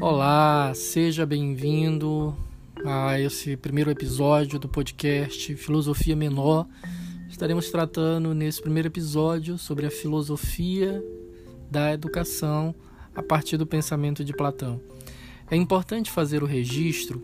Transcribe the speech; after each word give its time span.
Olá, 0.00 0.72
seja 0.74 1.26
bem-vindo 1.26 2.34
a 2.86 3.20
esse 3.20 3.54
primeiro 3.54 3.90
episódio 3.90 4.58
do 4.58 4.66
podcast 4.66 5.54
Filosofia 5.56 6.16
Menor. 6.16 6.66
Estaremos 7.28 7.70
tratando 7.70 8.32
nesse 8.34 8.62
primeiro 8.62 8.88
episódio 8.88 9.58
sobre 9.58 9.84
a 9.84 9.90
filosofia 9.90 11.04
da 11.70 11.92
educação 11.92 12.74
a 13.14 13.22
partir 13.22 13.58
do 13.58 13.66
pensamento 13.66 14.24
de 14.24 14.32
Platão. 14.32 14.80
É 15.50 15.56
importante 15.56 16.10
fazer 16.10 16.42
o 16.42 16.46
registro 16.46 17.22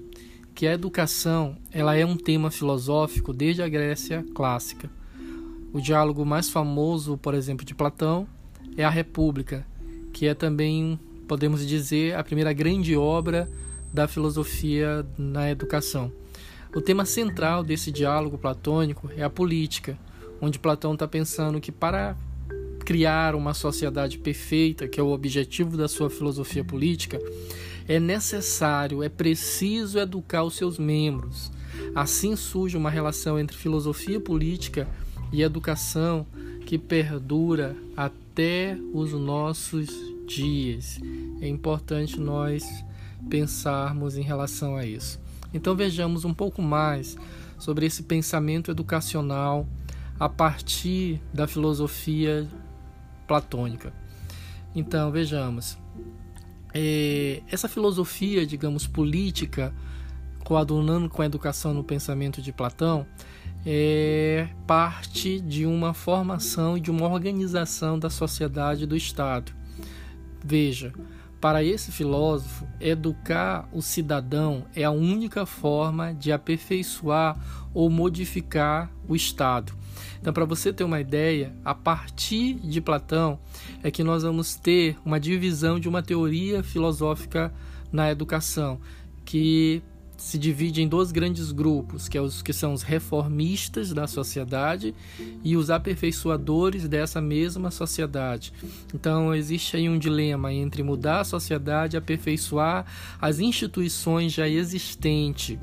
que 0.55 0.67
a 0.67 0.75
educação 0.75 1.57
ela 1.73 1.97
é 1.97 2.05
um 2.05 2.17
tema 2.17 2.51
filosófico 2.51 3.33
desde 3.33 3.63
a 3.63 3.69
Grécia 3.71 4.23
clássica. 4.35 4.91
O 5.73 5.81
diálogo 5.81 6.27
mais 6.27 6.51
famoso, 6.51 7.17
por 7.17 7.33
exemplo, 7.33 7.65
de 7.65 7.75
Platão 7.75 8.29
é 8.77 8.85
a 8.85 8.91
República, 8.91 9.67
que 10.13 10.27
é 10.27 10.35
também, 10.35 11.01
podemos 11.27 11.67
dizer, 11.67 12.15
a 12.15 12.25
primeira 12.25 12.53
grande 12.53 12.97
obra 12.97 13.49
da 13.93 14.07
filosofia 14.07 15.07
na 15.19 15.51
educação. 15.51 16.13
O 16.75 16.81
tema 16.81 17.05
central 17.05 17.65
desse 17.65 17.91
diálogo 17.91 18.37
platônico 18.37 19.11
é 19.17 19.23
a 19.23 19.31
política, 19.31 19.99
onde 20.41 20.59
Platão 20.59 20.93
está 20.93 21.09
pensando 21.09 21.61
que 21.61 21.73
para 21.73 22.17
criar 22.85 23.35
uma 23.35 23.55
sociedade 23.55 24.19
perfeita, 24.19 24.87
que 24.87 25.01
é 25.01 25.03
o 25.03 25.11
objetivo 25.11 25.77
da 25.77 25.89
sua 25.89 26.11
filosofia 26.11 26.63
política, 26.63 27.19
é 27.89 27.99
necessário, 27.99 29.03
é 29.03 29.09
preciso 29.09 29.99
educar 29.99 30.45
os 30.45 30.55
seus 30.55 30.79
membros. 30.79 31.51
Assim 31.95 32.37
surge 32.37 32.77
uma 32.77 32.91
relação 32.91 33.39
entre 33.39 33.57
filosofia 33.57 34.21
política 34.21 34.87
e 35.33 35.43
educação 35.43 36.27
que 36.65 36.79
perdura 36.79 37.77
até 37.97 38.77
os 38.93 39.13
nossos 39.13 39.89
dias. 40.27 41.01
É 41.41 41.49
importante 41.49 42.21
nós 42.21 42.65
pensarmos 43.31 44.17
em 44.17 44.23
relação 44.23 44.77
a 44.77 44.85
isso. 44.85 45.21
Então 45.55 45.75
vejamos 45.75 46.25
um 46.25 46.35
pouco 46.35 46.61
mais 46.61 47.17
sobre 47.59 47.87
esse 47.87 48.03
pensamento 48.03 48.71
educacional 48.71 49.67
a 50.19 50.29
partir 50.29 51.21
da 51.33 51.47
filosofia 51.47 52.49
platônica. 53.27 53.93
Então 54.75 55.11
vejamos, 55.11 55.79
é, 56.75 57.43
essa 57.51 57.69
filosofia, 57.69 58.47
digamos, 58.47 58.87
política, 58.87 59.75
coadunando 60.45 61.09
com 61.09 61.23
a 61.23 61.27
educação 61.27 61.73
no 61.73 61.83
pensamento 61.83 62.43
de 62.43 62.53
Platão, 62.53 63.07
é 63.65 64.49
parte 64.67 65.41
de 65.41 65.67
uma 65.67 65.93
formação 65.93 66.77
e 66.77 66.81
de 66.81 66.91
uma 66.91 67.09
organização 67.09 67.99
da 67.99 68.09
sociedade 68.09 68.87
do 68.87 68.97
Estado. 68.97 69.53
Veja, 70.49 70.93
para 71.41 71.65
esse 71.65 71.91
filósofo, 71.91 72.69
educar 72.81 73.69
o 73.73 73.83
cidadão 73.83 74.65
é 74.77 74.85
a 74.85 74.93
única 74.93 75.45
forma 75.45 76.15
de 76.15 76.31
aperfeiçoar 76.31 77.37
ou 77.75 77.91
modificar 77.91 78.89
o 79.09 79.17
Estado. 79.17 79.73
Então, 80.21 80.33
para 80.33 80.45
você 80.45 80.73
ter 80.73 80.85
uma 80.85 81.01
ideia, 81.01 81.53
a 81.65 81.75
partir 81.75 82.55
de 82.55 82.81
Platão 82.81 83.41
é 83.83 83.91
que 83.91 84.05
nós 84.05 84.23
vamos 84.23 84.55
ter 84.55 84.97
uma 85.05 85.19
divisão 85.19 85.81
de 85.81 85.89
uma 85.89 86.01
teoria 86.01 86.63
filosófica 86.63 87.53
na 87.91 88.09
educação, 88.09 88.81
que 89.25 89.83
se 90.17 90.39
divide 90.39 90.83
em 90.83 90.89
dois 90.89 91.13
grandes 91.13 91.53
grupos, 91.53 92.09
que, 92.09 92.17
é 92.17 92.21
os, 92.21 92.43
que 92.43 92.53
são 92.53 92.73
os 92.73 92.83
reformistas 92.83 93.93
da 93.93 94.07
sociedade 94.07 94.95
e 95.45 95.57
os 95.57 95.71
aperfeiçoadores 95.71 96.89
dessa 96.89 97.21
mesma 97.21 97.71
sociedade. 97.71 98.53
Então 98.95 99.35
existe 99.35 99.77
aí 99.77 99.89
um 99.89 99.99
dilema 99.99 100.53
entre 100.53 100.83
mudar 100.83 101.21
a 101.21 101.25
sociedade 101.25 101.97
e 101.97 101.99
aperfeiçoar 101.99 102.87
as 103.21 103.39
instituições 103.39 104.33
já 104.33 104.49
existentes. 104.49 105.59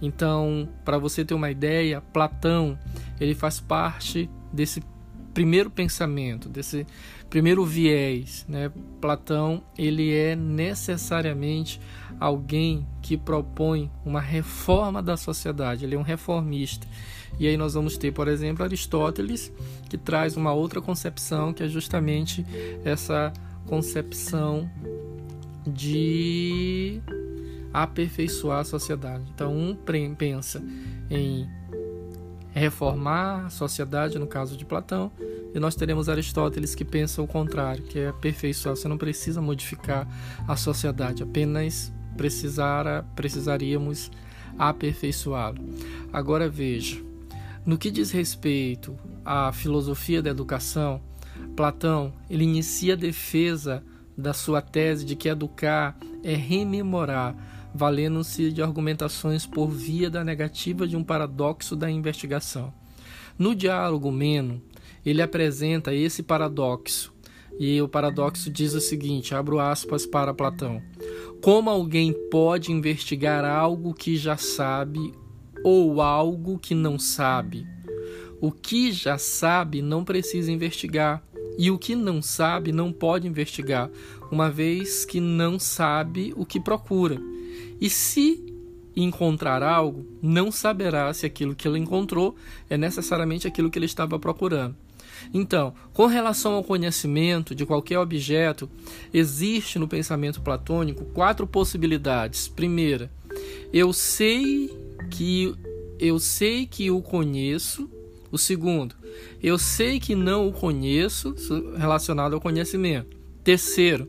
Então, 0.00 0.68
para 0.84 0.98
você 0.98 1.24
ter 1.24 1.34
uma 1.34 1.50
ideia, 1.50 2.00
Platão 2.12 2.76
ele 3.20 3.34
faz 3.34 3.60
parte 3.60 4.28
desse 4.52 4.82
primeiro 5.34 5.70
pensamento, 5.70 6.48
desse 6.48 6.86
primeiro 7.30 7.64
viés, 7.64 8.44
né? 8.48 8.70
Platão, 9.00 9.62
ele 9.76 10.12
é 10.12 10.36
necessariamente 10.36 11.80
alguém 12.20 12.86
que 13.00 13.16
propõe 13.16 13.90
uma 14.04 14.20
reforma 14.20 15.02
da 15.02 15.16
sociedade, 15.16 15.84
ele 15.84 15.94
é 15.94 15.98
um 15.98 16.02
reformista. 16.02 16.86
E 17.38 17.46
aí 17.46 17.56
nós 17.56 17.74
vamos 17.74 17.96
ter, 17.96 18.12
por 18.12 18.28
exemplo, 18.28 18.62
Aristóteles, 18.62 19.52
que 19.88 19.96
traz 19.96 20.36
uma 20.36 20.52
outra 20.52 20.80
concepção, 20.80 21.52
que 21.52 21.62
é 21.62 21.68
justamente 21.68 22.44
essa 22.84 23.32
concepção 23.66 24.70
de 25.66 27.00
aperfeiçoar 27.72 28.60
a 28.60 28.64
sociedade. 28.64 29.24
Então, 29.34 29.56
um 29.56 29.74
pensa 30.14 30.62
em 31.10 31.48
reformar 32.52 33.46
a 33.46 33.50
sociedade, 33.50 34.18
no 34.18 34.26
caso 34.26 34.56
de 34.56 34.64
Platão, 34.64 35.10
e 35.54 35.58
nós 35.58 35.74
teremos 35.74 36.08
Aristóteles 36.08 36.74
que 36.74 36.84
pensa 36.84 37.22
o 37.22 37.26
contrário, 37.26 37.82
que 37.84 37.98
é 37.98 38.08
aperfeiçoar. 38.08 38.76
Você 38.76 38.88
não 38.88 38.98
precisa 38.98 39.40
modificar 39.40 40.06
a 40.46 40.56
sociedade, 40.56 41.22
apenas 41.22 41.92
precisar, 42.16 43.04
precisaríamos 43.16 44.10
aperfeiçoá-lo. 44.58 45.58
Agora 46.12 46.48
veja, 46.48 47.00
no 47.64 47.78
que 47.78 47.90
diz 47.90 48.10
respeito 48.10 48.96
à 49.24 49.52
filosofia 49.52 50.22
da 50.22 50.30
educação, 50.30 51.00
Platão 51.56 52.12
ele 52.28 52.44
inicia 52.44 52.94
a 52.94 52.96
defesa 52.96 53.82
da 54.16 54.32
sua 54.32 54.60
tese 54.60 55.04
de 55.04 55.16
que 55.16 55.28
educar 55.28 55.96
é 56.22 56.34
rememorar, 56.34 57.34
valendo-se 57.74 58.52
de 58.52 58.62
argumentações 58.62 59.46
por 59.46 59.68
via 59.68 60.10
da 60.10 60.22
negativa 60.22 60.86
de 60.86 60.96
um 60.96 61.04
paradoxo 61.04 61.74
da 61.74 61.90
investigação. 61.90 62.72
No 63.38 63.54
diálogo 63.54 64.10
Meno, 64.10 64.62
ele 65.04 65.22
apresenta 65.22 65.94
esse 65.94 66.22
paradoxo, 66.22 67.12
e 67.58 67.80
o 67.80 67.88
paradoxo 67.88 68.50
diz 68.50 68.74
o 68.74 68.80
seguinte: 68.80 69.34
abro 69.34 69.58
aspas 69.58 70.06
para 70.06 70.34
Platão. 70.34 70.82
Como 71.42 71.68
alguém 71.68 72.12
pode 72.30 72.70
investigar 72.70 73.44
algo 73.44 73.94
que 73.94 74.16
já 74.16 74.36
sabe 74.36 75.12
ou 75.64 76.00
algo 76.00 76.58
que 76.58 76.74
não 76.74 76.98
sabe? 76.98 77.66
O 78.40 78.50
que 78.50 78.92
já 78.92 79.18
sabe 79.18 79.82
não 79.82 80.04
precisa 80.04 80.50
investigar, 80.50 81.22
e 81.58 81.70
o 81.70 81.78
que 81.78 81.94
não 81.94 82.22
sabe 82.22 82.72
não 82.72 82.92
pode 82.92 83.26
investigar, 83.26 83.90
uma 84.30 84.50
vez 84.50 85.04
que 85.04 85.20
não 85.20 85.58
sabe 85.58 86.32
o 86.36 86.44
que 86.44 86.60
procura. 86.60 87.20
E 87.80 87.88
se 87.90 88.44
encontrar 88.94 89.62
algo, 89.62 90.06
não 90.20 90.52
saberá 90.52 91.12
se 91.14 91.24
aquilo 91.24 91.54
que 91.54 91.66
ele 91.66 91.78
encontrou 91.78 92.36
é 92.68 92.76
necessariamente 92.76 93.46
aquilo 93.46 93.70
que 93.70 93.78
ele 93.78 93.86
estava 93.86 94.18
procurando. 94.18 94.76
Então, 95.32 95.72
com 95.92 96.06
relação 96.06 96.54
ao 96.54 96.64
conhecimento 96.64 97.54
de 97.54 97.64
qualquer 97.64 97.98
objeto, 97.98 98.68
existe 99.12 99.78
no 99.78 99.88
pensamento 99.88 100.40
platônico 100.40 101.04
quatro 101.06 101.46
possibilidades. 101.46 102.48
Primeira, 102.48 103.10
eu 103.72 103.92
sei 103.92 104.70
que 105.10 105.54
eu 105.98 106.18
sei 106.18 106.66
que 106.66 106.90
o 106.90 107.00
conheço. 107.00 107.88
O 108.30 108.38
segundo, 108.38 108.94
eu 109.42 109.58
sei 109.58 110.00
que 110.00 110.14
não 110.14 110.48
o 110.48 110.52
conheço, 110.52 111.34
relacionado 111.76 112.32
ao 112.32 112.40
conhecimento. 112.40 113.14
Terceiro, 113.44 114.08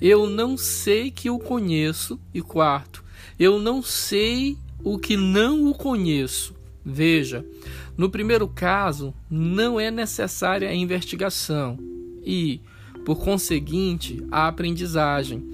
eu 0.00 0.28
não 0.28 0.56
sei 0.56 1.10
que 1.10 1.30
o 1.30 1.38
conheço. 1.38 2.18
E 2.32 2.40
quarto, 2.40 3.04
eu 3.38 3.58
não 3.58 3.82
sei 3.82 4.56
o 4.82 4.98
que 4.98 5.16
não 5.16 5.68
o 5.68 5.74
conheço. 5.74 6.54
Veja, 6.84 7.44
no 7.96 8.08
primeiro 8.08 8.48
caso, 8.48 9.12
não 9.28 9.78
é 9.78 9.90
necessária 9.90 10.68
a 10.68 10.74
investigação 10.74 11.78
e, 12.24 12.60
por 13.04 13.16
conseguinte, 13.16 14.24
a 14.30 14.48
aprendizagem. 14.48 15.44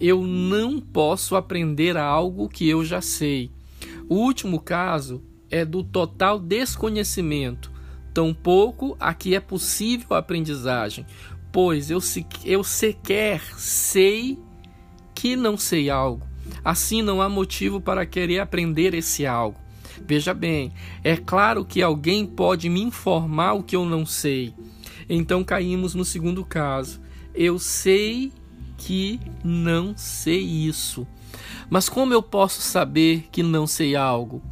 Eu 0.00 0.26
não 0.26 0.80
posso 0.80 1.36
aprender 1.36 1.96
algo 1.96 2.48
que 2.48 2.68
eu 2.68 2.84
já 2.84 3.00
sei. 3.00 3.50
O 4.08 4.16
último 4.16 4.58
caso 4.58 5.22
é 5.50 5.64
do 5.64 5.84
total 5.84 6.38
desconhecimento. 6.38 7.70
Tampouco 8.14 8.96
aqui 8.98 9.34
é 9.34 9.40
possível 9.40 10.16
a 10.16 10.18
aprendizagem, 10.18 11.06
pois 11.52 11.90
eu, 11.90 12.00
se, 12.00 12.26
eu 12.44 12.62
sequer 12.62 13.40
sei 13.56 14.38
que 15.14 15.36
não 15.36 15.56
sei 15.56 15.90
algo. 15.90 16.26
Assim 16.64 17.02
não 17.02 17.20
há 17.20 17.28
motivo 17.28 17.80
para 17.80 18.06
querer 18.06 18.40
aprender 18.40 18.94
esse 18.94 19.26
algo. 19.26 19.58
Veja 20.06 20.32
bem, 20.32 20.72
é 21.04 21.16
claro 21.16 21.64
que 21.64 21.82
alguém 21.82 22.26
pode 22.26 22.68
me 22.68 22.80
informar 22.80 23.52
o 23.54 23.62
que 23.62 23.76
eu 23.76 23.84
não 23.84 24.06
sei. 24.06 24.54
Então 25.08 25.44
caímos 25.44 25.94
no 25.94 26.04
segundo 26.04 26.44
caso. 26.44 27.00
Eu 27.34 27.58
sei 27.58 28.32
que 28.76 29.20
não 29.44 29.94
sei 29.96 30.40
isso. 30.40 31.06
Mas 31.68 31.88
como 31.88 32.12
eu 32.12 32.22
posso 32.22 32.60
saber 32.60 33.28
que 33.30 33.42
não 33.42 33.66
sei 33.66 33.94
algo? 33.94 34.42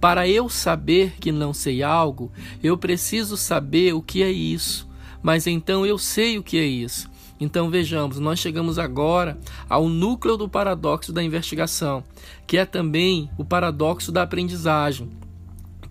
Para 0.00 0.28
eu 0.28 0.48
saber 0.48 1.14
que 1.18 1.32
não 1.32 1.54
sei 1.54 1.82
algo, 1.82 2.30
eu 2.62 2.76
preciso 2.76 3.36
saber 3.36 3.94
o 3.94 4.02
que 4.02 4.22
é 4.22 4.30
isso. 4.30 4.86
Mas 5.26 5.48
então 5.48 5.84
eu 5.84 5.98
sei 5.98 6.38
o 6.38 6.42
que 6.42 6.56
é 6.56 6.64
isso. 6.64 7.10
Então 7.40 7.68
vejamos, 7.68 8.20
nós 8.20 8.38
chegamos 8.38 8.78
agora 8.78 9.36
ao 9.68 9.88
núcleo 9.88 10.36
do 10.36 10.48
paradoxo 10.48 11.12
da 11.12 11.20
investigação, 11.20 12.04
que 12.46 12.56
é 12.56 12.64
também 12.64 13.28
o 13.36 13.44
paradoxo 13.44 14.12
da 14.12 14.22
aprendizagem. 14.22 15.10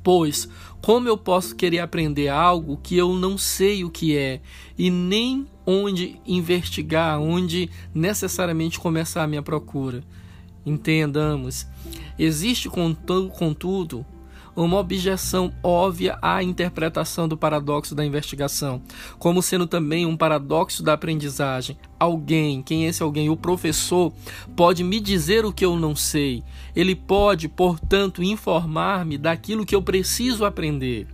Pois, 0.01 0.47
como 0.81 1.09
eu 1.09 1.17
posso 1.17 1.53
querer 1.53 1.79
aprender 1.79 2.29
algo 2.29 2.79
que 2.81 2.95
eu 2.95 3.13
não 3.13 3.37
sei 3.37 3.83
o 3.83 3.89
que 3.89 4.15
é 4.15 4.39
e 4.77 4.89
nem 4.89 5.45
onde 5.65 6.17
investigar, 6.25 7.19
onde 7.19 7.69
necessariamente 7.93 8.79
começar 8.79 9.21
a 9.21 9.27
minha 9.27 9.43
procura? 9.43 10.01
Entendamos. 10.65 11.67
Existe, 12.17 12.69
contudo, 12.69 14.05
uma 14.55 14.77
objeção 14.77 15.53
óbvia 15.61 16.17
à 16.21 16.41
interpretação 16.41 17.27
do 17.27 17.37
paradoxo 17.37 17.93
da 17.93 18.05
investigação, 18.05 18.81
como 19.19 19.41
sendo 19.41 19.67
também 19.67 20.05
um 20.05 20.15
paradoxo 20.15 20.81
da 20.81 20.93
aprendizagem. 20.93 21.77
Alguém, 21.99 22.61
quem 22.61 22.85
é 22.85 22.89
esse 22.89 23.03
alguém? 23.03 23.29
O 23.29 23.37
professor 23.37 24.13
pode 24.55 24.83
me 24.83 24.99
dizer 24.99 25.45
o 25.45 25.53
que 25.53 25.65
eu 25.65 25.77
não 25.77 25.95
sei. 25.95 26.43
Ele 26.75 26.95
pode, 26.95 27.47
portanto, 27.47 28.23
informar-me 28.23 29.17
daquilo 29.17 29.65
que 29.65 29.75
eu 29.75 29.81
preciso 29.81 30.45
aprender. 30.45 31.07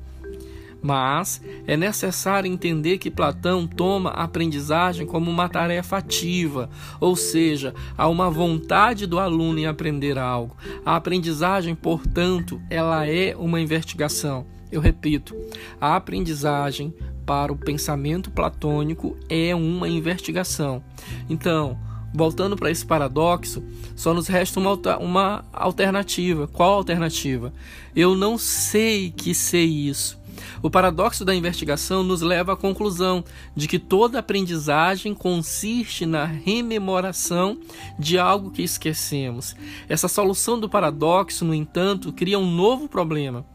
Mas 0.81 1.41
é 1.67 1.77
necessário 1.77 2.51
entender 2.51 2.97
que 2.97 3.11
Platão 3.11 3.67
toma 3.67 4.09
a 4.09 4.23
aprendizagem 4.23 5.05
como 5.05 5.29
uma 5.29 5.47
tarefa 5.47 5.97
ativa, 5.97 6.69
ou 6.99 7.15
seja, 7.15 7.73
há 7.97 8.07
uma 8.07 8.31
vontade 8.31 9.05
do 9.05 9.19
aluno 9.19 9.59
em 9.59 9.67
aprender 9.67 10.17
algo. 10.17 10.57
A 10.85 10.95
aprendizagem, 10.95 11.75
portanto, 11.75 12.59
ela 12.69 13.05
é 13.07 13.35
uma 13.35 13.61
investigação. 13.61 14.45
Eu 14.71 14.79
repito, 14.79 15.35
a 15.79 15.95
aprendizagem 15.95 16.93
para 17.25 17.51
o 17.51 17.57
pensamento 17.57 18.31
platônico 18.31 19.17
é 19.29 19.53
uma 19.53 19.87
investigação. 19.87 20.83
Então, 21.29 21.77
voltando 22.13 22.55
para 22.55 22.71
esse 22.71 22.85
paradoxo, 22.85 23.63
só 23.95 24.13
nos 24.13 24.27
resta 24.27 24.59
uma, 24.59 24.97
uma 24.97 25.45
alternativa. 25.51 26.47
Qual 26.47 26.73
alternativa? 26.73 27.53
Eu 27.95 28.15
não 28.15 28.37
sei 28.37 29.11
que 29.11 29.33
sei 29.33 29.65
isso. 29.65 30.20
O 30.61 30.69
paradoxo 30.69 31.25
da 31.25 31.35
investigação 31.35 32.03
nos 32.03 32.21
leva 32.21 32.53
à 32.53 32.55
conclusão 32.55 33.23
de 33.55 33.67
que 33.67 33.79
toda 33.79 34.19
aprendizagem 34.19 35.13
consiste 35.13 36.05
na 36.05 36.25
rememoração 36.25 37.57
de 37.97 38.17
algo 38.17 38.51
que 38.51 38.61
esquecemos. 38.61 39.55
Essa 39.87 40.07
solução 40.07 40.59
do 40.59 40.69
paradoxo, 40.69 41.45
no 41.45 41.53
entanto, 41.53 42.13
cria 42.13 42.39
um 42.39 42.49
novo 42.49 42.87
problema. 42.87 43.45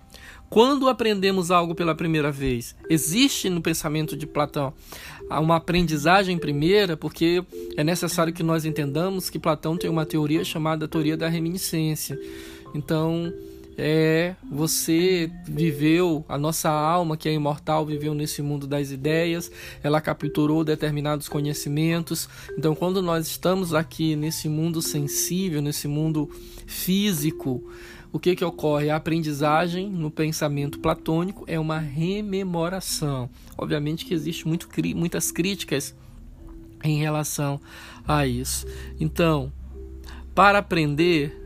Quando 0.48 0.88
aprendemos 0.88 1.50
algo 1.50 1.74
pela 1.74 1.94
primeira 1.94 2.30
vez, 2.30 2.76
existe 2.88 3.50
no 3.50 3.60
pensamento 3.60 4.16
de 4.16 4.26
Platão 4.26 4.72
uma 5.28 5.56
aprendizagem 5.56 6.38
primeira, 6.38 6.96
porque 6.96 7.44
é 7.76 7.82
necessário 7.82 8.32
que 8.32 8.44
nós 8.44 8.64
entendamos 8.64 9.28
que 9.28 9.40
Platão 9.40 9.76
tem 9.76 9.90
uma 9.90 10.06
teoria 10.06 10.44
chamada 10.44 10.86
teoria 10.86 11.16
da 11.16 11.28
reminiscência. 11.28 12.16
Então, 12.74 13.32
é 13.78 14.34
você 14.50 15.30
viveu, 15.44 16.24
a 16.28 16.38
nossa 16.38 16.70
alma 16.70 17.16
que 17.16 17.28
é 17.28 17.32
imortal 17.32 17.84
viveu 17.84 18.14
nesse 18.14 18.40
mundo 18.42 18.66
das 18.66 18.90
ideias, 18.90 19.50
ela 19.82 20.00
capturou 20.00 20.64
determinados 20.64 21.28
conhecimentos. 21.28 22.28
Então, 22.56 22.74
quando 22.74 23.02
nós 23.02 23.26
estamos 23.26 23.74
aqui 23.74 24.16
nesse 24.16 24.48
mundo 24.48 24.80
sensível, 24.80 25.60
nesse 25.60 25.86
mundo 25.86 26.30
físico, 26.66 27.62
o 28.12 28.18
que 28.18 28.34
que 28.34 28.44
ocorre? 28.44 28.88
A 28.88 28.96
aprendizagem 28.96 29.90
no 29.90 30.10
pensamento 30.10 30.78
platônico 30.78 31.44
é 31.46 31.60
uma 31.60 31.78
rememoração. 31.78 33.28
Obviamente 33.58 34.06
que 34.06 34.14
existe 34.14 34.48
muito, 34.48 34.68
muitas 34.94 35.30
críticas 35.30 35.94
em 36.82 36.98
relação 36.98 37.60
a 38.06 38.26
isso. 38.26 38.66
Então, 38.98 39.52
para 40.34 40.58
aprender 40.58 41.45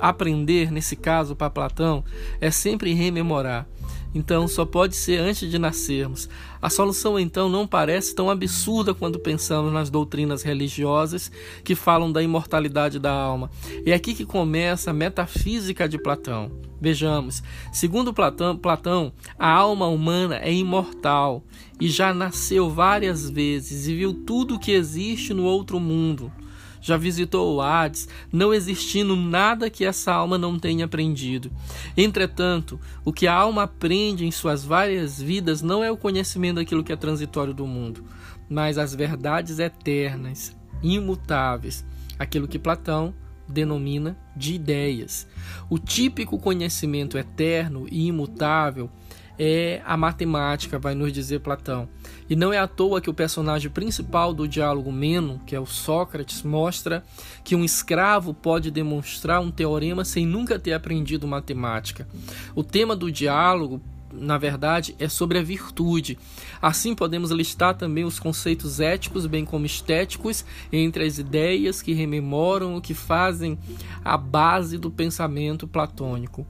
aprender, 0.00 0.70
nesse 0.70 0.96
caso 0.96 1.34
para 1.36 1.50
Platão, 1.50 2.04
é 2.40 2.50
sempre 2.50 2.92
rememorar. 2.92 3.66
Então 4.14 4.48
só 4.48 4.64
pode 4.64 4.96
ser 4.96 5.18
antes 5.18 5.50
de 5.50 5.58
nascermos. 5.58 6.28
A 6.60 6.70
solução 6.70 7.18
então 7.18 7.48
não 7.48 7.66
parece 7.66 8.14
tão 8.14 8.30
absurda 8.30 8.94
quando 8.94 9.18
pensamos 9.18 9.72
nas 9.72 9.90
doutrinas 9.90 10.42
religiosas 10.42 11.30
que 11.62 11.74
falam 11.74 12.10
da 12.10 12.22
imortalidade 12.22 12.98
da 12.98 13.12
alma. 13.12 13.50
É 13.84 13.92
aqui 13.92 14.14
que 14.14 14.24
começa 14.24 14.90
a 14.90 14.94
metafísica 14.94 15.88
de 15.88 15.98
Platão. 15.98 16.50
Vejamos, 16.80 17.42
segundo 17.72 18.14
Platão, 18.14 18.56
Platão, 18.56 19.12
a 19.38 19.50
alma 19.50 19.88
humana 19.88 20.38
é 20.38 20.52
imortal 20.52 21.44
e 21.80 21.88
já 21.88 22.14
nasceu 22.14 22.70
várias 22.70 23.28
vezes 23.28 23.88
e 23.88 23.94
viu 23.94 24.14
tudo 24.14 24.54
o 24.54 24.58
que 24.58 24.72
existe 24.72 25.34
no 25.34 25.44
outro 25.44 25.78
mundo 25.80 26.32
já 26.80 26.96
visitou 26.96 27.54
o 27.54 27.60
Hades, 27.60 28.08
não 28.32 28.52
existindo 28.52 29.16
nada 29.16 29.70
que 29.70 29.84
essa 29.84 30.12
alma 30.12 30.38
não 30.38 30.58
tenha 30.58 30.84
aprendido. 30.84 31.50
Entretanto, 31.96 32.80
o 33.04 33.12
que 33.12 33.26
a 33.26 33.34
alma 33.34 33.64
aprende 33.64 34.24
em 34.24 34.30
suas 34.30 34.64
várias 34.64 35.20
vidas 35.20 35.62
não 35.62 35.82
é 35.82 35.90
o 35.90 35.96
conhecimento 35.96 36.56
daquilo 36.56 36.84
que 36.84 36.92
é 36.92 36.96
transitório 36.96 37.54
do 37.54 37.66
mundo, 37.66 38.04
mas 38.48 38.78
as 38.78 38.94
verdades 38.94 39.58
eternas, 39.58 40.56
imutáveis, 40.82 41.84
aquilo 42.18 42.48
que 42.48 42.58
Platão 42.58 43.14
denomina 43.48 44.16
de 44.36 44.54
ideias. 44.54 45.26
O 45.70 45.78
típico 45.78 46.38
conhecimento 46.38 47.16
eterno 47.16 47.86
e 47.90 48.06
imutável 48.06 48.90
é 49.38 49.80
a 49.84 49.96
matemática, 49.96 50.78
vai 50.78 50.94
nos 50.94 51.12
dizer 51.12 51.40
Platão. 51.40 51.88
E 52.28 52.34
não 52.34 52.52
é 52.52 52.58
à 52.58 52.66
toa 52.66 53.00
que 53.00 53.08
o 53.08 53.14
personagem 53.14 53.70
principal 53.70 54.34
do 54.34 54.48
diálogo 54.48 54.92
Meno, 54.92 55.40
que 55.46 55.54
é 55.54 55.60
o 55.60 55.66
Sócrates, 55.66 56.42
mostra 56.42 57.04
que 57.44 57.54
um 57.54 57.64
escravo 57.64 58.34
pode 58.34 58.70
demonstrar 58.70 59.40
um 59.40 59.50
teorema 59.50 60.04
sem 60.04 60.26
nunca 60.26 60.58
ter 60.58 60.72
aprendido 60.72 61.26
matemática. 61.28 62.06
O 62.54 62.64
tema 62.64 62.96
do 62.96 63.10
diálogo 63.10 63.80
na 64.12 64.38
verdade, 64.38 64.94
é 64.98 65.08
sobre 65.08 65.38
a 65.38 65.42
virtude. 65.42 66.18
Assim, 66.60 66.94
podemos 66.94 67.30
listar 67.30 67.76
também 67.76 68.04
os 68.04 68.18
conceitos 68.18 68.80
éticos, 68.80 69.26
bem 69.26 69.44
como 69.44 69.66
estéticos, 69.66 70.44
entre 70.72 71.04
as 71.04 71.18
ideias 71.18 71.82
que 71.82 71.92
rememoram 71.92 72.76
o 72.76 72.80
que 72.80 72.94
fazem 72.94 73.58
a 74.04 74.16
base 74.16 74.78
do 74.78 74.90
pensamento 74.90 75.66
platônico. 75.66 76.46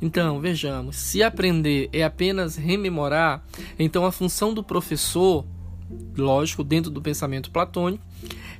Então, 0.00 0.40
vejamos: 0.40 0.96
se 0.96 1.22
aprender 1.22 1.88
é 1.92 2.02
apenas 2.02 2.56
rememorar, 2.56 3.42
então 3.78 4.04
a 4.04 4.12
função 4.12 4.52
do 4.52 4.62
professor, 4.62 5.44
lógico, 6.16 6.64
dentro 6.64 6.90
do 6.90 7.02
pensamento 7.02 7.50
platônico, 7.50 8.04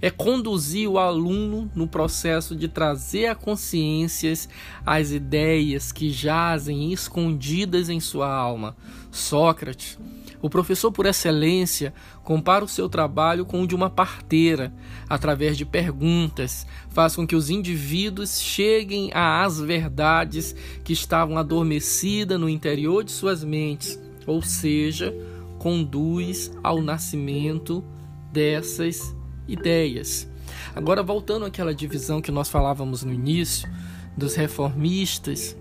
é 0.03 0.11
conduzir 0.11 0.91
o 0.91 0.99
aluno 0.99 1.71
no 1.77 1.87
processo 1.87 2.57
de 2.57 2.67
trazer 2.67 3.27
a 3.27 3.37
consciências 3.37 4.49
as 4.85 5.13
ideias 5.13 5.93
que 5.93 6.11
jazem 6.11 6.93
escondidas 6.93 7.89
em 7.89 8.01
sua 8.01 8.29
alma. 8.29 8.77
Sócrates, 9.13 9.97
o 10.43 10.51
professor 10.51 10.91
por 10.91 11.07
excelência, 11.07 11.95
compara 12.25 12.65
o 12.65 12.69
seu 12.69 12.89
trabalho 12.89 13.47
com 13.47 13.63
o 13.63 13.67
de 13.67 13.77
uma 13.77 13.89
parteira, 13.89 14.75
através 15.09 15.57
de 15.57 15.65
perguntas, 15.65 16.67
faz 16.91 17.15
com 17.15 17.25
que 17.25 17.37
os 17.37 17.49
indivíduos 17.49 18.41
cheguem 18.41 19.13
às 19.15 19.61
verdades 19.61 20.53
que 20.83 20.93
estavam 20.93 21.39
adormecidas 21.39 22.41
no 22.41 22.49
interior 22.49 23.05
de 23.05 23.13
suas 23.13 23.45
mentes, 23.45 24.01
ou 24.27 24.43
seja, 24.43 25.15
conduz 25.61 26.51
ao 26.61 26.83
nascimento 26.83 27.85
dessas 28.33 29.15
ideias. 29.53 30.29
Agora, 30.75 31.03
voltando 31.03 31.45
àquela 31.45 31.75
divisão 31.75 32.21
que 32.21 32.31
nós 32.31 32.49
falávamos 32.49 33.03
no 33.05 33.13
início, 33.13 33.69
dos 34.17 34.35
reformistas 34.35 35.57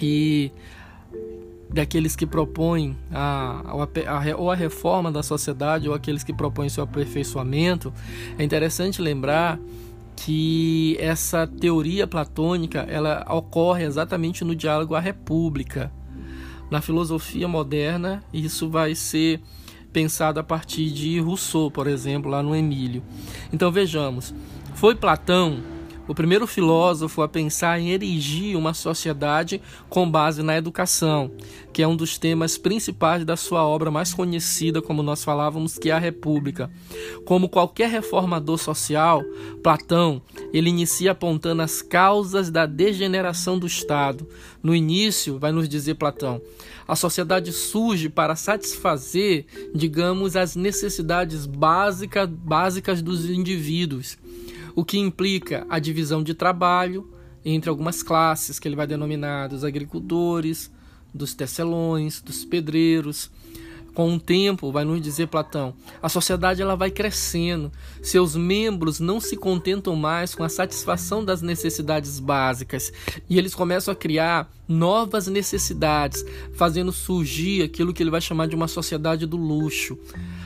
e 0.00 0.50
daqueles 1.68 2.14
que 2.14 2.26
propõem 2.26 2.96
a, 3.10 3.62
a, 3.64 4.32
a, 4.32 4.36
ou 4.36 4.50
a 4.50 4.54
reforma 4.54 5.10
da 5.10 5.22
sociedade 5.22 5.88
ou 5.88 5.94
aqueles 5.94 6.22
que 6.22 6.32
propõem 6.32 6.68
seu 6.68 6.84
aperfeiçoamento, 6.84 7.92
é 8.38 8.44
interessante 8.44 9.02
lembrar 9.02 9.58
que 10.14 10.96
essa 10.98 11.46
teoria 11.46 12.06
platônica 12.06 12.80
ela 12.88 13.26
ocorre 13.28 13.84
exatamente 13.84 14.44
no 14.44 14.54
diálogo 14.54 14.94
à 14.94 15.00
república. 15.00 15.92
Na 16.70 16.80
filosofia 16.80 17.46
moderna, 17.46 18.24
isso 18.32 18.68
vai 18.68 18.94
ser 18.94 19.40
pensado 19.96 20.38
a 20.38 20.44
partir 20.44 20.90
de 20.90 21.18
Rousseau, 21.20 21.70
por 21.70 21.86
exemplo, 21.86 22.30
lá 22.30 22.42
no 22.42 22.54
Emílio. 22.54 23.02
Então 23.50 23.72
vejamos, 23.72 24.34
foi 24.74 24.94
Platão 24.94 25.62
o 26.08 26.14
primeiro 26.14 26.46
filósofo 26.46 27.22
a 27.22 27.28
pensar 27.28 27.80
em 27.80 27.90
erigir 27.90 28.56
uma 28.56 28.72
sociedade 28.72 29.60
com 29.88 30.08
base 30.10 30.42
na 30.42 30.56
educação, 30.56 31.30
que 31.72 31.82
é 31.82 31.88
um 31.88 31.96
dos 31.96 32.16
temas 32.16 32.56
principais 32.56 33.24
da 33.24 33.36
sua 33.36 33.66
obra 33.66 33.90
mais 33.90 34.14
conhecida, 34.14 34.80
como 34.80 35.02
nós 35.02 35.24
falávamos, 35.24 35.78
que 35.78 35.90
é 35.90 35.92
a 35.92 35.98
República. 35.98 36.70
Como 37.24 37.48
qualquer 37.48 37.90
reformador 37.90 38.58
social, 38.58 39.22
Platão, 39.62 40.22
ele 40.52 40.70
inicia 40.70 41.12
apontando 41.12 41.62
as 41.62 41.82
causas 41.82 42.50
da 42.50 42.66
degeneração 42.66 43.58
do 43.58 43.66
Estado. 43.66 44.26
No 44.62 44.74
início, 44.74 45.38
vai 45.38 45.52
nos 45.52 45.68
dizer 45.68 45.94
Platão, 45.94 46.40
a 46.86 46.94
sociedade 46.94 47.52
surge 47.52 48.08
para 48.08 48.36
satisfazer, 48.36 49.44
digamos, 49.74 50.36
as 50.36 50.54
necessidades 50.54 51.46
básica, 51.46 52.26
básicas 52.26 53.02
dos 53.02 53.28
indivíduos, 53.28 54.16
o 54.76 54.84
que 54.84 54.98
implica 54.98 55.66
a 55.68 55.80
divisão 55.80 56.22
de 56.22 56.34
trabalho 56.34 57.10
entre 57.44 57.70
algumas 57.70 58.02
classes 58.02 58.58
que 58.58 58.68
ele 58.68 58.76
vai 58.76 58.86
denominar 58.86 59.48
dos 59.48 59.64
agricultores, 59.64 60.70
dos 61.14 61.32
tecelões, 61.32 62.20
dos 62.20 62.44
pedreiros, 62.44 63.30
com 63.96 64.14
o 64.14 64.20
tempo, 64.20 64.70
vai 64.70 64.84
nos 64.84 65.00
dizer 65.00 65.28
Platão, 65.28 65.72
a 66.02 66.08
sociedade 66.10 66.60
ela 66.60 66.76
vai 66.76 66.90
crescendo. 66.90 67.72
Seus 68.02 68.36
membros 68.36 69.00
não 69.00 69.18
se 69.18 69.38
contentam 69.38 69.96
mais 69.96 70.34
com 70.34 70.44
a 70.44 70.50
satisfação 70.50 71.24
das 71.24 71.40
necessidades 71.40 72.20
básicas 72.20 72.92
e 73.26 73.38
eles 73.38 73.54
começam 73.54 73.92
a 73.92 73.96
criar 73.96 74.52
novas 74.68 75.28
necessidades, 75.28 76.22
fazendo 76.52 76.92
surgir 76.92 77.62
aquilo 77.62 77.94
que 77.94 78.02
ele 78.02 78.10
vai 78.10 78.20
chamar 78.20 78.48
de 78.48 78.54
uma 78.54 78.68
sociedade 78.68 79.24
do 79.24 79.38
luxo. 79.38 79.98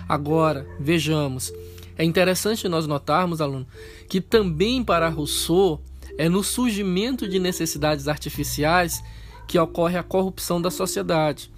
Agora, 0.08 0.64
vejamos, 0.78 1.52
é 2.00 2.04
interessante 2.04 2.66
nós 2.66 2.87
notarmos, 2.87 3.42
aluno, 3.42 3.66
que 4.09 4.23
também 4.23 4.83
para 4.83 5.11
Rousseau 5.11 5.83
é 6.16 6.30
no 6.30 6.42
surgimento 6.42 7.28
de 7.28 7.38
necessidades 7.38 8.09
artificiais 8.09 9.04
que 9.47 9.59
ocorre 9.59 9.99
a 9.99 10.02
corrupção 10.02 10.62
da 10.62 10.71
sociedade. 10.71 11.52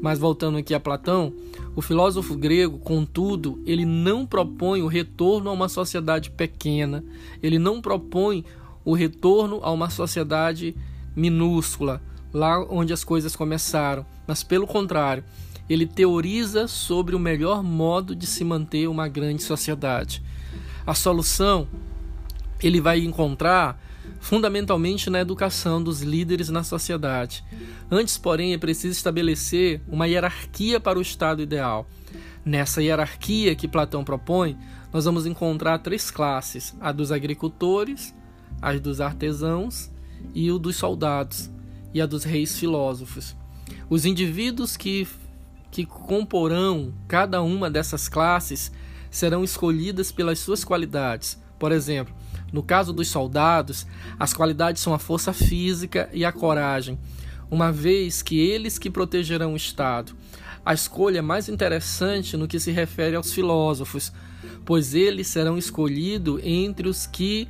Mas 0.00 0.20
voltando 0.20 0.56
aqui 0.56 0.72
a 0.72 0.78
Platão, 0.78 1.32
o 1.74 1.82
filósofo 1.82 2.36
grego, 2.36 2.78
contudo, 2.78 3.60
ele 3.66 3.84
não 3.84 4.24
propõe 4.24 4.82
o 4.82 4.86
retorno 4.86 5.50
a 5.50 5.52
uma 5.52 5.68
sociedade 5.68 6.30
pequena, 6.30 7.04
ele 7.42 7.58
não 7.58 7.82
propõe 7.82 8.44
o 8.84 8.94
retorno 8.94 9.58
a 9.64 9.72
uma 9.72 9.90
sociedade 9.90 10.76
minúscula, 11.16 12.00
lá 12.32 12.64
onde 12.70 12.92
as 12.92 13.02
coisas 13.02 13.34
começaram, 13.34 14.06
mas 14.28 14.44
pelo 14.44 14.64
contrário, 14.68 15.24
ele 15.68 15.86
teoriza 15.86 16.66
sobre 16.66 17.14
o 17.14 17.18
melhor 17.18 17.62
modo 17.62 18.14
de 18.14 18.26
se 18.26 18.44
manter 18.44 18.88
uma 18.88 19.08
grande 19.08 19.42
sociedade. 19.42 20.22
A 20.86 20.94
solução 20.94 21.68
ele 22.62 22.80
vai 22.80 23.00
encontrar 23.00 23.80
fundamentalmente 24.20 25.10
na 25.10 25.20
educação 25.20 25.82
dos 25.82 26.02
líderes 26.02 26.48
na 26.48 26.64
sociedade. 26.64 27.44
Antes, 27.90 28.18
porém, 28.18 28.52
é 28.52 28.58
preciso 28.58 28.92
estabelecer 28.92 29.80
uma 29.86 30.06
hierarquia 30.06 30.80
para 30.80 30.98
o 30.98 31.02
estado 31.02 31.42
ideal. 31.42 31.88
Nessa 32.44 32.82
hierarquia 32.82 33.54
que 33.54 33.68
Platão 33.68 34.02
propõe, 34.02 34.56
nós 34.92 35.04
vamos 35.04 35.26
encontrar 35.26 35.78
três 35.78 36.10
classes: 36.10 36.74
a 36.80 36.90
dos 36.90 37.12
agricultores, 37.12 38.14
a 38.60 38.72
dos 38.72 39.00
artesãos 39.00 39.90
e 40.34 40.50
o 40.50 40.58
dos 40.58 40.76
soldados, 40.76 41.50
e 41.92 42.00
a 42.00 42.06
dos 42.06 42.24
reis 42.24 42.58
filósofos. 42.58 43.36
Os 43.90 44.04
indivíduos 44.04 44.76
que, 44.76 45.06
que 45.70 45.84
comporão 45.84 46.92
cada 47.06 47.42
uma 47.42 47.70
dessas 47.70 48.08
classes 48.08 48.72
serão 49.10 49.44
escolhidas 49.44 50.12
pelas 50.12 50.38
suas 50.38 50.64
qualidades. 50.64 51.38
Por 51.58 51.72
exemplo, 51.72 52.14
no 52.52 52.62
caso 52.62 52.92
dos 52.92 53.08
soldados, 53.08 53.86
as 54.18 54.32
qualidades 54.32 54.82
são 54.82 54.94
a 54.94 54.98
força 54.98 55.32
física 55.32 56.08
e 56.12 56.24
a 56.24 56.32
coragem, 56.32 56.98
uma 57.50 57.72
vez 57.72 58.22
que 58.22 58.38
eles 58.38 58.78
que 58.78 58.90
protegerão 58.90 59.52
o 59.52 59.56
Estado. 59.56 60.14
A 60.64 60.74
escolha 60.74 61.18
é 61.18 61.22
mais 61.22 61.48
interessante 61.48 62.36
no 62.36 62.48
que 62.48 62.60
se 62.60 62.70
refere 62.70 63.16
aos 63.16 63.32
filósofos, 63.32 64.12
pois 64.64 64.94
eles 64.94 65.26
serão 65.26 65.56
escolhidos 65.56 66.40
entre 66.44 66.88
os 66.88 67.06
que 67.06 67.48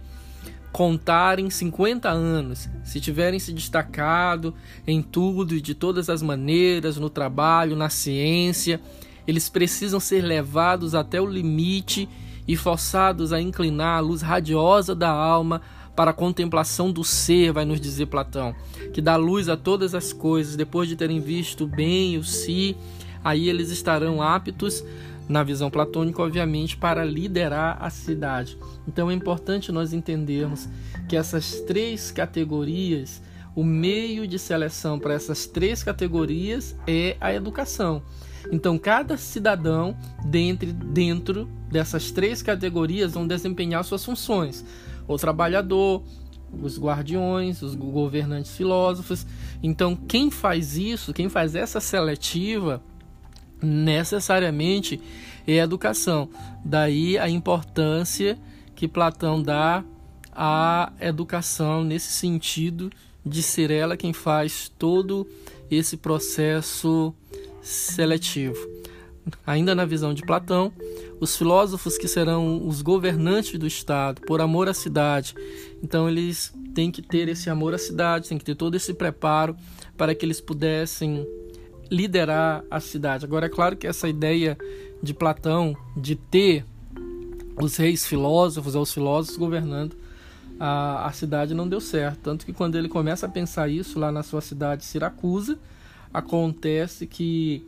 contarem 0.73 1.49
50 1.51 2.09
anos, 2.09 2.69
se 2.85 3.01
tiverem 3.01 3.39
se 3.39 3.53
destacado 3.53 4.55
em 4.87 5.03
tudo 5.03 5.55
e 5.55 5.61
de 5.61 5.75
todas 5.75 6.09
as 6.11 6.23
maneiras, 6.23 6.97
no 6.97 7.09
trabalho, 7.09 7.75
na 7.75 7.89
ciência, 7.89 8.81
eles 9.27 9.49
precisam 9.49 10.01
ser 10.01 10.23
levados 10.23 10.95
até 10.95 11.21
o 11.21 11.27
limite 11.27 12.09
e 12.47 12.57
forçados 12.57 13.33
a 13.33 13.41
inclinar 13.41 13.99
a 13.99 14.01
luz 14.01 14.23
radiosa 14.23 14.95
da 14.95 15.11
alma 15.11 15.61
para 15.95 16.13
a 16.13 16.15
contemplação 16.15 16.93
do 16.93 17.03
ser, 17.03 17.53
vai 17.53 17.65
nos 17.65 17.81
dizer 17.81 18.07
Platão, 18.07 18.55
que 18.95 19.03
dá 19.03 19.17
luz 19.17 19.49
a 19.49 19.57
todas 19.57 19.95
as 19.95 20.13
coisas, 20.13 20.55
depois 20.55 20.89
de 20.89 20.95
terem 20.95 21.21
visto 21.21 21.65
o 21.65 21.67
bem 21.67 22.15
e 22.15 22.19
o 22.19 22.25
si, 22.25 22.77
aí 23.23 23.49
eles 23.49 23.71
estarão 23.71 24.23
aptos, 24.23 24.85
na 25.29 25.43
visão 25.43 25.71
platônica, 25.71 26.23
obviamente, 26.23 26.77
para 26.77 27.05
liderar 27.05 27.77
a 27.81 27.91
cidade. 27.91 28.57
Então 28.87 29.11
é 29.11 29.15
importante 29.15 29.71
nós 29.71 29.93
entendermos 29.93 30.69
que 31.09 31.17
essas 31.17 31.61
três 31.61 32.11
categorias, 32.11 33.23
o 33.55 33.63
meio 33.63 34.27
de 34.27 34.39
seleção 34.39 34.99
para 34.99 35.15
essas 35.15 35.47
três 35.47 35.83
categorias 35.83 36.75
é 36.87 37.17
a 37.21 37.33
educação. 37.35 38.03
Então, 38.51 38.79
cada 38.79 39.17
cidadão 39.17 39.97
dentro, 40.25 40.73
dentro 40.73 41.49
dessas 41.71 42.11
três 42.11 42.41
categorias 42.41 43.13
vão 43.13 43.27
desempenhar 43.27 43.85
suas 43.85 44.05
funções: 44.05 44.65
o 45.07 45.17
trabalhador, 45.17 46.03
os 46.63 46.79
guardiões, 46.79 47.63
os 47.63 47.75
governantes 47.75 48.57
filósofos. 48.57 49.27
Então, 49.63 49.95
quem 49.95 50.31
faz 50.31 50.77
isso, 50.77 51.13
quem 51.13 51.29
faz 51.29 51.55
essa 51.55 51.81
seletiva, 51.81 52.83
necessariamente 53.63 55.01
é 55.47 55.61
a 55.61 55.65
educação. 55.65 56.29
Daí 56.65 57.19
a 57.19 57.29
importância 57.29 58.39
que 58.75 58.87
Platão 58.87 59.43
dá 59.43 59.85
à 60.33 60.93
educação 61.01 61.83
nesse 61.83 62.13
sentido 62.13 62.91
de 63.25 63.43
ser 63.43 63.71
ela 63.71 63.97
quem 63.97 64.13
faz 64.13 64.71
todo 64.79 65.27
esse 65.71 65.97
processo 65.97 67.13
seletivo. 67.61 68.59
Ainda 69.47 69.75
na 69.75 69.85
visão 69.85 70.15
de 70.15 70.23
Platão, 70.23 70.73
os 71.21 71.37
filósofos 71.37 71.99
que 71.99 72.09
serão 72.09 72.67
os 72.67 72.81
governantes 72.81 73.59
do 73.59 73.67
Estado, 73.67 74.23
por 74.23 74.41
amor 74.41 74.69
à 74.69 74.75
cidade, 74.75 75.35
então 75.83 76.09
eles 76.09 76.55
têm 76.75 76.91
que 76.91 77.03
ter 77.03 77.29
esse 77.29 77.51
amor 77.51 77.75
à 77.75 77.79
cidade, 77.79 78.29
têm 78.29 78.39
que 78.39 78.45
ter 78.45 78.55
todo 78.55 78.75
esse 78.77 78.95
preparo 78.95 79.57
para 79.97 80.15
que 80.15 80.25
eles 80.25 80.41
pudessem 80.41 81.27
liderar 81.91 82.65
a 82.71 82.81
cidade. 82.81 83.25
Agora, 83.25 83.47
é 83.47 83.49
claro 83.49 83.77
que 83.77 83.87
essa 83.87 84.09
ideia 84.09 84.57
de 85.03 85.15
Platão 85.15 85.77
de 85.97 86.15
ter 86.17 86.65
os 87.61 87.77
reis 87.77 88.07
filósofos, 88.07 88.75
os 88.75 88.93
filósofos 88.93 89.37
governando 89.37 89.97
a, 90.59 91.07
a 91.07 91.13
cidade 91.13 91.55
não 91.55 91.69
deu 91.69 91.81
certo. 91.81 92.19
Tanto 92.21 92.45
que 92.45 92.53
quando 92.53 92.77
ele 92.77 92.89
começa 92.89 93.27
a 93.27 93.29
pensar 93.29 93.69
isso 93.69 93.99
lá 93.99 94.11
na 94.11 94.23
sua 94.23 94.41
cidade 94.41 94.85
Siracusa, 94.85 95.59
acontece 96.13 97.07
que 97.07 97.65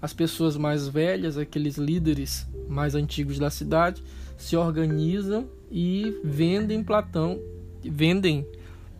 as 0.00 0.12
pessoas 0.12 0.56
mais 0.56 0.86
velhas, 0.86 1.36
aqueles 1.36 1.76
líderes 1.76 2.46
mais 2.68 2.94
antigos 2.94 3.38
da 3.38 3.50
cidade, 3.50 4.02
se 4.36 4.56
organizam 4.56 5.48
e 5.70 6.16
vendem 6.22 6.84
Platão, 6.84 7.40
vendem 7.82 8.46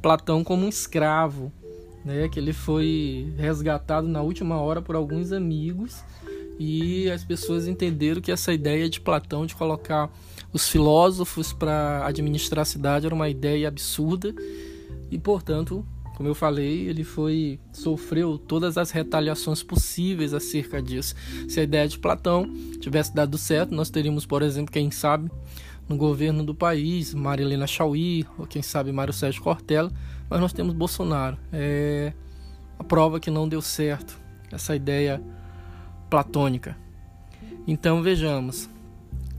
Platão 0.03 0.43
como 0.43 0.65
um 0.65 0.69
escravo, 0.69 1.53
né? 2.05 2.29
Que 2.29 2.39
ele 2.39 2.53
foi 2.53 3.33
resgatado 3.37 4.07
na 4.09 4.23
última 4.23 4.61
hora 4.61 4.83
por 4.83 4.97
alguns 4.97 5.33
amigos 5.33 6.03
e 6.59 7.09
as 7.11 7.23
pessoas 7.25 7.69
entenderam 7.69 8.21
que 8.21 8.33
essa 8.33 8.53
ideia 8.53 8.89
de 8.89 9.01
Platão 9.01 9.47
de 9.47 9.55
colocar 9.55 10.11
os 10.53 10.69
filósofos 10.69 11.53
para 11.53 12.05
administrar 12.05 12.63
a 12.63 12.65
cidade 12.65 13.07
era 13.07 13.15
uma 13.15 13.29
ideia 13.29 13.69
absurda 13.69 14.35
e, 15.11 15.19
portanto, 15.19 15.87
como 16.17 16.29
eu 16.29 16.35
falei, 16.35 16.89
ele 16.89 17.05
foi 17.05 17.61
sofreu 17.73 18.37
todas 18.37 18.77
as 18.77 18.91
retaliações 18.91 19.63
possíveis 19.63 20.35
acerca 20.35 20.83
disso. 20.83 21.15
Se 21.49 21.61
a 21.61 21.63
ideia 21.63 21.87
de 21.87 21.97
Platão 21.97 22.53
tivesse 22.81 23.15
dado 23.15 23.39
certo, 23.39 23.73
nós 23.73 23.89
teríamos, 23.89 24.27
por 24.27 24.43
exemplo, 24.43 24.73
quem 24.73 24.91
sabe, 24.91 25.31
no 25.89 25.97
governo 25.97 26.43
do 26.43 26.57
país, 26.57 27.15
Marilena 27.15 27.69
Chauí, 27.69 28.27
ou 28.37 28.49
quem 28.49 28.63
sabe 28.63 28.91
Mário 28.91 29.13
Sérgio 29.13 29.41
Cortella, 29.43 29.93
mas 30.29 30.41
nós 30.41 30.53
temos 30.53 30.75
Bolsonaro. 30.75 31.39
É 31.53 32.13
a 32.79 32.85
prova 32.85 33.19
que 33.19 33.31
não 33.31 33.49
deu 33.49 33.61
certo 33.61 34.19
essa 34.53 34.75
ideia 34.75 35.21
platônica. 36.09 36.77
Então 37.67 38.03
vejamos, 38.03 38.69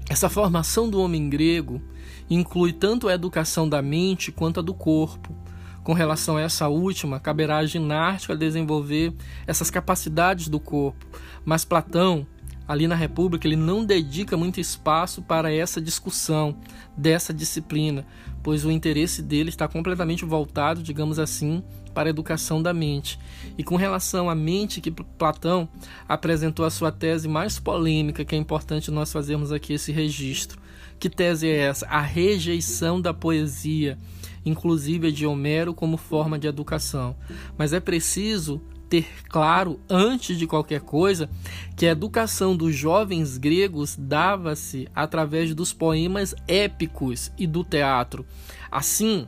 essa 0.10 0.30
formação 0.30 0.90
do 0.90 1.02
homem 1.02 1.30
grego 1.30 1.82
inclui 2.30 2.74
tanto 2.74 3.08
a 3.08 3.14
educação 3.14 3.68
da 3.68 3.82
mente 3.82 4.32
quanto 4.32 4.60
a 4.60 4.64
do 4.64 4.74
corpo. 4.74 5.36
Com 5.84 5.94
relação 5.94 6.38
a 6.38 6.42
essa 6.42 6.68
última, 6.68 7.20
caberá 7.20 7.58
à 7.58 7.66
ginástica 7.66 8.36
desenvolver 8.36 9.14
essas 9.48 9.72
capacidades 9.72 10.48
do 10.48 10.60
corpo. 10.60 11.06
Mas 11.44 11.66
Platão, 11.66 12.28
ali 12.70 12.88
na 12.88 12.94
República, 12.94 13.48
ele 13.48 13.56
não 13.56 13.84
dedica 13.84 14.38
muito 14.38 14.60
espaço 14.60 15.24
para 15.24 15.52
essa 15.52 15.82
discussão 15.82 16.56
dessa 16.96 17.34
disciplina, 17.34 18.06
pois 18.44 18.64
o 18.64 18.70
interesse 18.70 19.24
dele 19.24 19.50
está 19.50 19.68
completamente 19.68 20.24
voltado, 20.24 20.84
digamos 20.84 21.18
assim, 21.18 21.64
para 21.96 22.10
a 22.10 22.12
educação 22.12 22.62
da 22.62 22.72
mente. 22.72 23.20
E 23.58 23.64
com 23.64 23.76
relação 23.76 24.30
à 24.30 24.36
mente 24.36 24.82
que 24.82 24.92
Platão 24.92 25.68
apresentou 26.08 26.64
a 26.64 26.70
sua 26.70 26.92
tese 26.92 27.28
mais 27.28 27.58
polêmica, 27.58 28.24
que 28.24 28.36
é 28.36 28.38
importante 28.38 28.92
nós 28.92 29.12
fazermos 29.12 29.52
aqui 29.52 29.74
esse 29.74 29.92
registro. 29.92 30.62
Que 31.00 31.10
tese 31.10 31.48
é 31.48 31.56
essa? 31.56 31.88
A 31.88 32.02
rejeição 32.02 33.02
da 33.02 33.16
poesia, 33.16 33.98
inclusive 34.46 35.08
a 35.08 35.12
de 35.12 35.26
Homero, 35.26 35.74
como 35.74 35.98
forma 35.98 36.38
de 36.38 36.46
educação. 36.46 37.16
Mas 37.58 37.74
é 37.74 37.80
preciso 37.80 38.62
ter 38.90 39.08
claro, 39.30 39.80
antes 39.88 40.38
de 40.38 40.48
qualquer 40.48 40.82
coisa, 40.82 41.30
que 41.76 41.86
a 41.86 41.92
educação 41.92 42.56
dos 42.56 42.76
jovens 42.76 43.38
gregos 43.38 43.96
dava-se 43.98 44.88
através 44.96 45.54
dos 45.54 45.72
poemas 45.72 46.34
épicos 46.48 47.32
e 47.38 47.46
do 47.46 47.64
teatro. 47.64 48.26
Assim, 48.72 49.28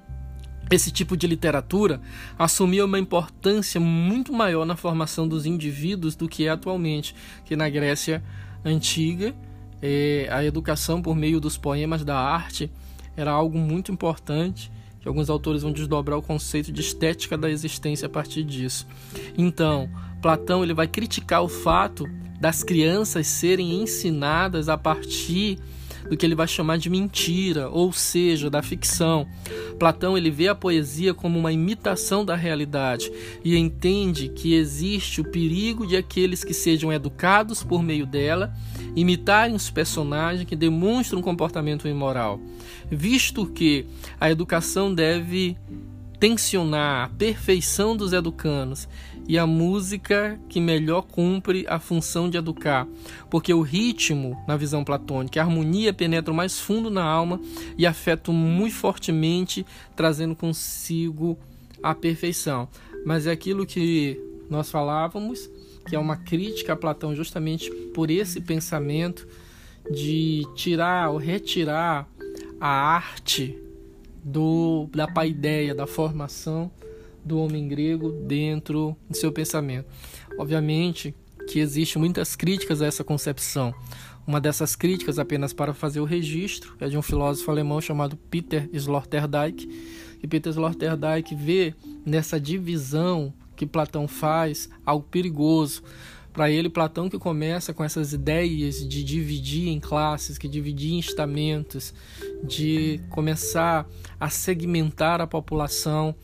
esse 0.72 0.91
tipo 0.91 1.15
de 1.15 1.27
literatura 1.27 2.01
assumia 2.39 2.86
uma 2.86 2.98
importância 2.98 3.80
muito 3.80 4.34
maior 4.34 4.65
na 4.65 4.75
formação 4.75 5.27
dos 5.27 5.46
indivíduos 5.46 6.15
do 6.15 6.27
que 6.27 6.48
é 6.48 6.50
atualmente, 6.50 7.15
que 7.46 7.56
na 7.56 7.70
Grécia 7.70 8.24
antiga 8.65 9.36
é, 9.82 10.27
a 10.32 10.44
educação 10.44 11.01
por 11.01 11.15
meio 11.15 11.39
dos 11.39 11.58
poemas 11.58 12.03
da 12.03 12.18
arte 12.18 12.72
era 13.15 13.32
algo 13.32 13.58
muito 13.58 13.91
importante 13.91 14.72
que 15.01 15.08
alguns 15.08 15.29
autores 15.29 15.63
vão 15.63 15.72
desdobrar 15.72 16.17
o 16.17 16.22
conceito 16.22 16.72
de 16.72 16.81
estética 16.81 17.38
da 17.38 17.50
existência 17.50 18.05
a 18.05 18.10
partir 18.10 18.43
disso. 18.43 18.88
Então, 19.38 19.89
Platão 20.22 20.63
ele 20.63 20.74
vai 20.74 20.88
criticar 20.88 21.41
o 21.41 21.50
fato 21.50 22.08
das 22.39 22.63
crianças 22.63 23.27
serem 23.27 23.81
ensinadas 23.81 24.70
a 24.70 24.77
partir 24.77 25.60
do 26.10 26.17
que 26.17 26.25
ele 26.25 26.36
vai 26.36 26.48
chamar 26.48 26.77
de 26.77 26.89
mentira, 26.89 27.70
ou 27.70 27.91
seja, 27.93 28.50
da 28.50 28.62
ficção. 28.62 29.27
Platão 29.79 30.17
ele 30.17 30.29
vê 30.29 30.48
a 30.48 30.55
poesia 30.55 31.13
como 31.13 31.38
uma 31.38 31.51
imitação 31.51 32.25
da 32.25 32.36
realidade 32.36 33.12
e 33.43 33.55
entende 33.55 34.29
que 34.29 34.53
existe 34.53 35.22
o 35.22 35.24
perigo 35.24 35.86
de 35.86 35.96
aqueles 35.96 36.43
que 36.43 36.53
sejam 36.53 36.91
educados 36.91 37.63
por 37.63 37.81
meio 37.84 38.05
dela 38.05 38.53
imitarem 38.95 39.55
os 39.55 39.69
personagens 39.69 40.48
que 40.48 40.55
demonstram 40.55 41.19
um 41.19 41.24
comportamento 41.24 41.88
imoral, 41.88 42.39
visto 42.89 43.45
que 43.45 43.86
a 44.19 44.29
educação 44.29 44.93
deve 44.93 45.57
tensionar 46.19 47.05
a 47.05 47.10
perfeição 47.10 47.98
dos 47.98 48.13
educandos 48.13 48.88
e 49.27 49.39
a 49.39 49.48
música 49.48 50.39
que 50.50 50.60
melhor 50.60 51.01
cumpre 51.03 51.65
a 51.67 51.79
função 51.79 52.29
de 52.29 52.38
educar, 52.38 52.88
porque 53.29 53.53
o 53.53 53.62
ritmo, 53.62 54.39
na 54.48 54.55
visão 54.55 54.83
platônica, 54.83 55.39
a 55.39 55.43
harmonia 55.43 55.93
penetra 55.93 56.33
mais 56.33 56.60
fundo 56.60 56.89
na 56.89 57.03
alma 57.03 57.39
e 57.77 57.88
afeta 57.88 58.31
muito 58.31 58.75
fortemente, 58.75 59.65
trazendo 59.95 60.36
consigo 60.36 61.39
a 61.81 61.95
perfeição. 61.95 62.67
Mas 63.05 63.25
é 63.25 63.31
aquilo 63.31 63.65
que 63.65 64.19
nós 64.50 64.69
falávamos, 64.69 65.50
que 65.88 65.95
é 65.95 66.00
uma 66.00 66.17
crítica 66.17 66.73
a 66.73 66.75
Platão 66.75 67.15
justamente 67.15 67.71
por 67.93 68.09
esse 68.09 68.41
pensamento 68.41 69.27
de 69.89 70.45
tirar 70.55 71.09
ou 71.09 71.17
retirar 71.17 72.07
a 72.59 72.69
arte 72.69 73.57
do 74.23 74.88
da 74.93 75.07
paideia, 75.07 75.73
da 75.73 75.88
formação 75.88 76.71
do 77.23 77.39
homem 77.39 77.67
grego 77.67 78.11
dentro 78.11 78.95
do 79.09 79.15
seu 79.15 79.31
pensamento. 79.31 79.88
Obviamente 80.38 81.15
que 81.47 81.59
existem 81.59 82.00
muitas 82.00 82.35
críticas 82.35 82.81
a 82.81 82.85
essa 82.85 83.03
concepção. 83.03 83.73
Uma 84.25 84.39
dessas 84.39 84.75
críticas, 84.75 85.17
apenas 85.17 85.51
para 85.51 85.73
fazer 85.73 86.00
o 86.00 86.05
registro, 86.05 86.75
é 86.79 86.88
de 86.88 86.97
um 86.97 87.01
filósofo 87.01 87.50
alemão 87.50 87.81
chamado 87.81 88.15
Peter 88.15 88.69
Sloterdijk. 88.71 89.67
E 90.21 90.27
Peter 90.27 90.51
Sloterdijk 90.51 91.35
vê 91.35 91.73
nessa 92.05 92.39
divisão 92.39 93.33
que 93.62 93.68
Platão 93.68 94.08
faz 94.08 94.68
algo 94.84 95.06
perigoso. 95.12 95.84
Para 96.34 96.50
ele, 96.50 96.68
Platão 96.68 97.08
que 97.08 97.20
começa 97.20 97.72
com 97.72 97.84
essas 97.84 98.12
ideias 98.12 98.88
de 98.88 99.03
dividir 99.03 99.68
em 99.68 99.80
classes, 99.80 100.36
que 100.39 100.48
dividir 100.48 100.94
em 100.94 101.00
estamentos, 101.00 101.94
de 102.44 103.00
começar 103.12 103.88
a 104.20 104.30
segmentar 104.30 105.22
a 105.22 105.27
população 105.27 106.15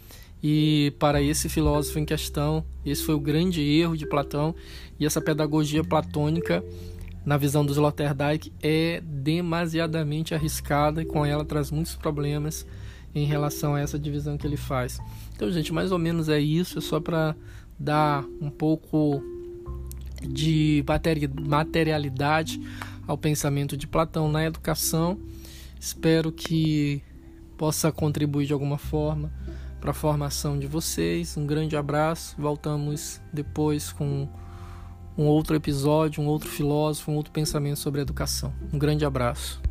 e 0.41 0.91
para 0.97 1.21
esse 1.21 1.47
filósofo 1.47 1.99
em 1.99 2.05
questão, 2.05 2.65
esse 2.83 3.03
foi 3.03 3.13
o 3.13 3.19
grande 3.19 3.61
erro 3.61 3.95
de 3.95 4.07
Platão 4.07 4.55
e 4.99 5.05
essa 5.05 5.21
pedagogia 5.21 5.83
platônica, 5.83 6.63
na 7.23 7.37
visão 7.37 7.63
dos 7.63 7.77
Sloterdijk, 7.77 8.51
é 8.63 8.99
demasiadamente 9.03 10.33
arriscada 10.33 11.03
e 11.03 11.05
com 11.05 11.23
ela 11.23 11.45
traz 11.45 11.69
muitos 11.69 11.95
problemas 11.95 12.65
em 13.17 13.25
relação 13.25 13.75
a 13.75 13.79
essa 13.79 13.97
divisão 13.97 14.37
que 14.37 14.45
ele 14.45 14.57
faz. 14.57 14.99
Então, 15.35 15.51
gente, 15.51 15.73
mais 15.73 15.91
ou 15.91 15.99
menos 15.99 16.29
é 16.29 16.39
isso, 16.39 16.79
é 16.79 16.81
só 16.81 16.99
para 16.99 17.35
dar 17.79 18.23
um 18.41 18.49
pouco 18.49 19.21
de 20.21 20.83
materialidade 21.39 22.59
ao 23.07 23.17
pensamento 23.17 23.77
de 23.77 23.87
Platão 23.87 24.31
na 24.31 24.45
educação. 24.45 25.17
Espero 25.79 26.31
que 26.31 27.01
possa 27.57 27.91
contribuir 27.91 28.47
de 28.47 28.53
alguma 28.53 28.77
forma 28.77 29.31
para 29.79 29.91
a 29.91 29.93
formação 29.93 30.57
de 30.57 30.67
vocês. 30.67 31.37
Um 31.37 31.45
grande 31.45 31.75
abraço. 31.75 32.35
Voltamos 32.37 33.21
depois 33.31 33.91
com 33.91 34.27
um 35.17 35.25
outro 35.25 35.55
episódio, 35.55 36.21
um 36.21 36.27
outro 36.27 36.49
filósofo, 36.49 37.11
um 37.11 37.15
outro 37.15 37.31
pensamento 37.31 37.79
sobre 37.79 38.01
educação. 38.01 38.53
Um 38.71 38.77
grande 38.77 39.05
abraço. 39.05 39.61